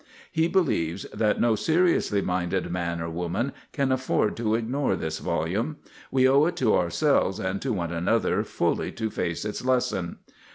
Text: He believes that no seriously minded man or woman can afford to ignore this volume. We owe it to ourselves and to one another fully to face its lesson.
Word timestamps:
He 0.31 0.47
believes 0.47 1.05
that 1.13 1.39
no 1.39 1.53
seriously 1.55 2.23
minded 2.23 2.71
man 2.71 2.99
or 2.99 3.07
woman 3.07 3.51
can 3.71 3.91
afford 3.91 4.35
to 4.37 4.55
ignore 4.55 4.95
this 4.95 5.19
volume. 5.19 5.75
We 6.09 6.27
owe 6.27 6.47
it 6.47 6.55
to 6.55 6.75
ourselves 6.75 7.37
and 7.39 7.61
to 7.61 7.71
one 7.71 7.91
another 7.91 8.43
fully 8.43 8.91
to 8.93 9.11
face 9.11 9.45
its 9.45 9.63
lesson. 9.63 10.17